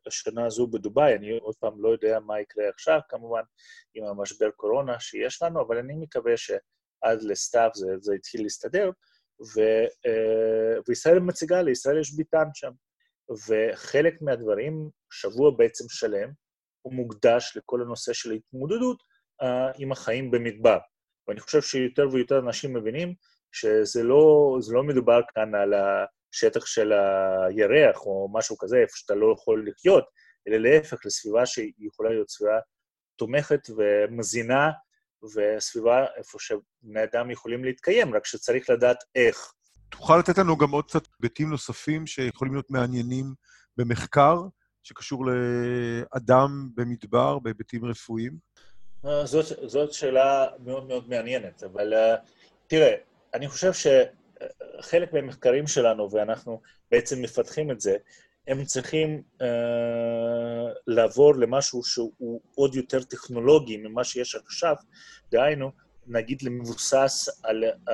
[0.06, 3.42] בשנה הזו בדובאי, אני עוד פעם לא יודע מה יקרה עכשיו, כמובן,
[3.94, 6.38] עם המשבר קורונה שיש לנו, אבל אני מקווה
[7.06, 8.92] שעד לסתיו זה, זה יתחיל להסתדר,
[9.56, 9.60] ו,
[10.06, 12.72] אה, וישראל מציגה, לישראל יש ביטן שם.
[13.48, 16.30] וחלק מהדברים, שבוע בעצם שלם,
[16.82, 19.04] הוא מוקדש לכל הנושא של ההתמודדות
[19.42, 19.46] uh,
[19.78, 20.78] עם החיים במדבר.
[21.28, 23.14] ואני חושב שיותר ויותר אנשים מבינים
[23.52, 26.06] שזה לא, לא מדובר כאן על ה...
[26.32, 30.04] שטח של הירח או משהו כזה, איפה שאתה לא יכול לחיות,
[30.48, 32.60] אלא להפך, לסביבה שהיא יכולה להיות סביבה
[33.16, 34.72] תומכת ומזינה,
[35.36, 39.54] וסביבה איפה שבני אדם יכולים להתקיים, רק שצריך לדעת איך.
[39.90, 43.34] תוכל לתת לנו גם עוד קצת היבטים נוספים שיכולים להיות מעניינים
[43.78, 44.42] במחקר,
[44.84, 48.38] שקשור לאדם במדבר, בהיבטים רפואיים?
[49.06, 52.30] אה, זאת, זאת שאלה מאוד מאוד מעניינת, אבל uh,
[52.68, 52.96] תראה,
[53.34, 53.88] אני חושב ש...
[54.82, 56.62] חלק מהמחקרים שלנו, ואנחנו
[56.92, 57.98] בעצם מפתחים את זה,
[58.48, 59.46] הם צריכים uh,
[60.88, 64.76] לעבור למשהו שהוא עוד יותר טכנולוגי ממה שיש עכשיו,
[65.32, 65.72] דהיינו,
[66.08, 67.92] נגיד למבוסס על, uh,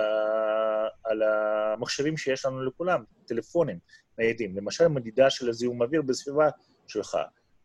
[1.04, 3.80] על המכשירים שיש לנו לכולם, טלפונים
[4.18, 6.50] ניידים, למשל מדידה של הזיהום אוויר בסביבה
[6.88, 7.18] שלך,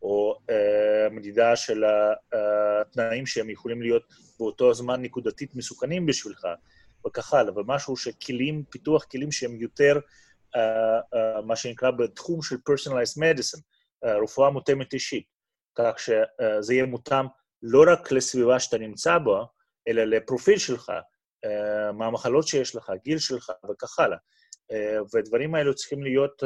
[0.02, 1.84] או uh, מדידה של
[2.32, 4.02] התנאים שהם יכולים להיות
[4.38, 6.46] באותו זמן נקודתית מסוכנים בשבילך,
[7.06, 10.27] וכך הלאה, ומשהו שכלים, פיתוח כלים שהם יותר, uh,
[11.44, 13.60] מה שנקרא בתחום של personalized medicine,
[14.04, 15.26] uh, רפואה מותאמת אישית,
[15.78, 17.26] כך שזה יהיה מותאם
[17.62, 19.44] לא רק לסביבה שאתה נמצא בה,
[19.88, 20.92] אלא לפרופיל שלך,
[21.94, 24.18] מה המחלות שיש לך, גיל שלך וכך הלאה.
[25.12, 26.42] והדברים האלו צריכים להיות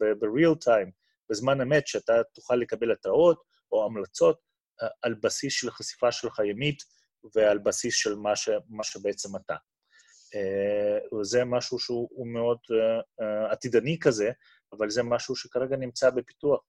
[0.00, 0.90] ב-real time,
[1.30, 4.38] בזמן אמת, שאתה תוכל לקבל התראות או המלצות
[5.02, 6.82] על בסיס של חשיפה שלך ימית,
[7.34, 9.54] ועל בסיס של מה, ש, מה שבעצם אתה.
[10.34, 14.30] Uh, וזה משהו שהוא מאוד uh, uh, עתידני כזה,
[14.72, 16.60] אבל זה משהו שכרגע נמצא בפיתוח.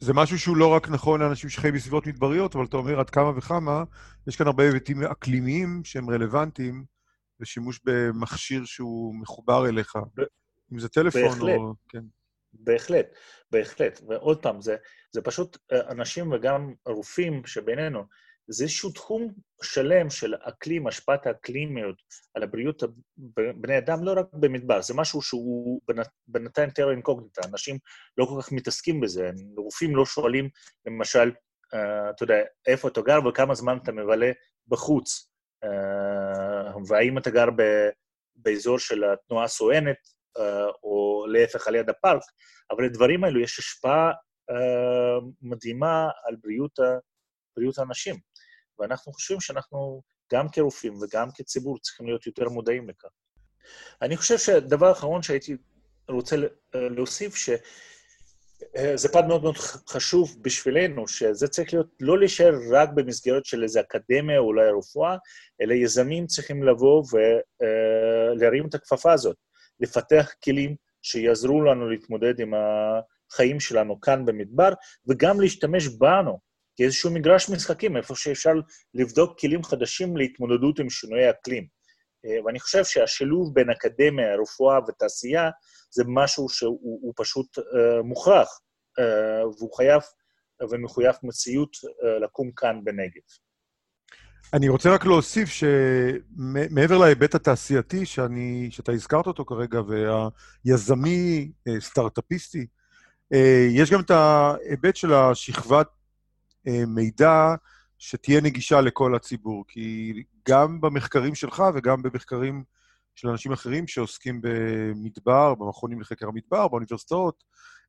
[0.00, 3.38] זה משהו שהוא לא רק נכון לאנשים שחיים בסביבות מדבריות, אבל אתה אומר עד כמה
[3.38, 3.84] וכמה,
[4.26, 6.84] יש כאן הרבה היבטים אקלימיים שהם רלוונטיים
[7.40, 9.96] לשימוש במכשיר שהוא מחובר אליך.
[9.96, 10.22] ב-
[10.72, 11.56] אם זה טלפון בהחלט.
[11.56, 11.74] או...
[11.88, 12.02] כן.
[12.52, 13.06] בהחלט,
[13.50, 14.00] בהחלט.
[14.08, 14.76] ועוד פעם, זה,
[15.12, 18.04] זה פשוט אה, אנשים וגם רופאים שבינינו,
[18.48, 19.32] זה איזשהו תחום
[19.62, 22.02] שלם של אקלים, השפעת האקלימיות
[22.34, 22.82] על הבריאות
[23.36, 25.80] בני אדם, לא רק במדבר, זה משהו שהוא
[26.28, 27.78] בינתיים טרם אינקוגניטה, אנשים
[28.18, 30.48] לא כל כך מתעסקים בזה, רופאים לא שואלים,
[30.86, 31.30] למשל,
[31.74, 31.76] uh,
[32.10, 34.30] אתה יודע, איפה אתה גר וכמה זמן אתה מבלה
[34.68, 35.30] בחוץ,
[36.88, 37.46] והאם אתה גר
[38.36, 39.96] באזור של התנועה הסואנת,
[40.82, 42.22] או להפך על יד הפארק,
[42.70, 44.12] אבל לדברים האלו יש השפעה
[45.42, 46.78] מדהימה על בריאות,
[47.56, 48.14] בריאות האנשים.
[48.78, 53.08] ואנחנו חושבים שאנחנו, גם כרופאים וגם כציבור, צריכים להיות יותר מודעים לכך.
[54.02, 55.56] אני חושב שהדבר האחרון שהייתי
[56.08, 56.36] רוצה
[56.74, 57.50] להוסיף, ש...
[58.76, 59.56] אה, פרט מאוד מאוד
[59.88, 65.16] חשוב בשבילנו, שזה צריך להיות, לא להישאר רק במסגרת של איזו אקדמיה, או אולי רפואה,
[65.60, 69.36] אלא יזמים צריכים לבוא ולהרים אה, את הכפפה הזאת,
[69.80, 74.72] לפתח כלים שיעזרו לנו להתמודד עם החיים שלנו כאן במדבר,
[75.08, 76.38] וגם להשתמש בנו
[76.76, 78.52] כאיזשהו מגרש משחקים, איפה שאפשר
[78.94, 81.66] לבדוק כלים חדשים להתמודדות עם שינויי אקלים.
[82.26, 85.50] אה, ואני חושב שהשילוב בין אקדמיה, רפואה ותעשייה
[85.90, 87.62] זה משהו שהוא פשוט uh,
[88.04, 88.48] מוכרח,
[89.00, 89.02] uh,
[89.58, 90.02] והוא חייב
[90.70, 93.22] ומחויב מציאות uh, לקום כאן בנגב.
[94.52, 99.80] אני רוצה רק להוסיף שמעבר להיבט התעשייתי שאני, שאתה הזכרת אותו כרגע,
[100.66, 102.66] והיזמי, סטארט-אפיסטי,
[103.70, 105.88] יש גם את ההיבט של השכבת
[106.86, 107.54] מידע
[107.98, 110.12] שתהיה נגישה לכל הציבור, כי
[110.48, 112.64] גם במחקרים שלך וגם במחקרים
[113.14, 117.44] של אנשים אחרים שעוסקים במדבר, במכונים לחקר המדבר, באוניברסיטאות,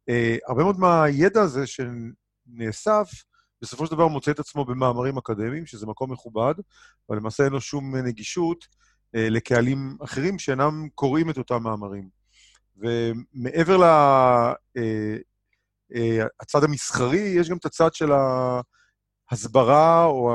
[0.09, 3.09] אה, הרבה מאוד מהידע הזה שנאסף,
[3.61, 6.53] בסופו של דבר מוצא את עצמו במאמרים אקדמיים, שזה מקום מכובד,
[7.09, 8.67] אבל למעשה אין לו שום נגישות
[9.15, 12.09] אה, לקהלים אחרים שאינם קוראים את אותם מאמרים.
[12.77, 13.77] ומעבר
[15.95, 18.11] אה, המסחרי, יש גם את הצד של
[19.31, 20.31] ההסברה או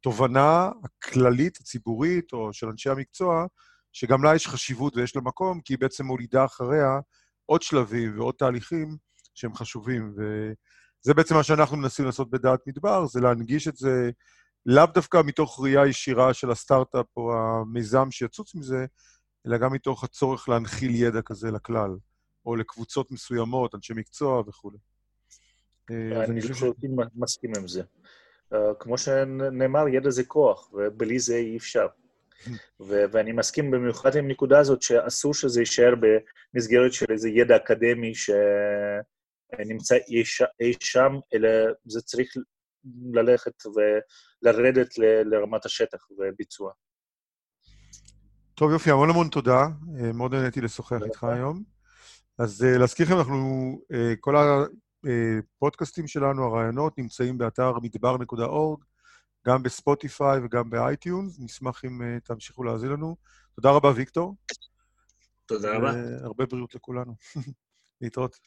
[0.00, 3.46] התובנה הכללית, הציבורית, או של אנשי המקצוע,
[3.92, 7.00] שגם לה יש חשיבות ויש לה מקום, כי היא בעצם מולידה אחריה
[7.46, 8.96] עוד שלבים ועוד תהליכים
[9.34, 10.14] שהם חשובים.
[10.16, 14.10] וזה בעצם מה שאנחנו מנסים לעשות בדעת מדבר, זה להנגיש את זה
[14.66, 18.86] לאו דווקא מתוך ראייה ישירה של הסטארט-אפ או המיזם שיצוץ מזה,
[19.46, 21.90] אלא גם מתוך הצורך להנחיל ידע כזה לכלל,
[22.48, 24.70] או לקבוצות מסוימות, אנשי מקצוע וכו'.
[25.90, 27.82] אה, אני לחלוטין מסכים עם זה.
[28.52, 31.86] אה, כמו שנאמר, ידע זה כוח, ובלי זה אי אפשר.
[32.80, 35.94] ו- ואני מסכים במיוחד עם הנקודה הזאת שאסור שזה יישאר
[36.54, 41.48] במסגרת של איזה ידע אקדמי שנמצא אי, ש- אי שם, אלא
[41.84, 42.32] זה צריך
[43.12, 46.72] ללכת ולרדת ל- לרמת השטח וביצוע.
[48.54, 49.66] טוב, יופי, המון המון תודה.
[50.00, 51.77] אה, מאוד נהניתי לשוחח איתך היום.
[52.38, 58.84] אז אה, להזכיר לכם, אנחנו, אה, כל הפודקאסטים שלנו, הרעיונות, נמצאים באתר מדבר.org.
[59.46, 61.38] גם ב Spotify וגם ב iTunes.
[61.40, 63.16] נשמח אם אה, תמשיכו להאזין לנו.
[63.54, 64.36] תודה רבה, ויקטור.
[65.46, 65.92] תודה רבה.
[66.22, 67.14] הרבה בריאות לכולנו.
[68.00, 68.38] להתראות.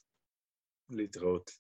[0.90, 1.52] להתראות.